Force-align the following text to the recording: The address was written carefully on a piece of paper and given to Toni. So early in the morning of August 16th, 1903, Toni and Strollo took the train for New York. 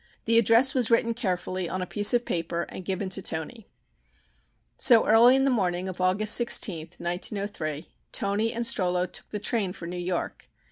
The 0.25 0.39
address 0.39 0.73
was 0.73 0.89
written 0.89 1.13
carefully 1.13 1.69
on 1.69 1.79
a 1.79 1.85
piece 1.85 2.11
of 2.11 2.25
paper 2.25 2.63
and 2.69 2.83
given 2.83 3.09
to 3.09 3.21
Toni. 3.21 3.67
So 4.75 5.05
early 5.05 5.35
in 5.35 5.43
the 5.43 5.51
morning 5.51 5.87
of 5.87 6.01
August 6.01 6.41
16th, 6.41 6.99
1903, 6.99 7.87
Toni 8.11 8.51
and 8.51 8.65
Strollo 8.65 9.05
took 9.05 9.29
the 9.29 9.37
train 9.37 9.73
for 9.73 9.85
New 9.85 9.97
York. 9.99 10.49